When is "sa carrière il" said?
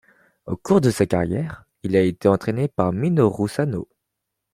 0.89-1.95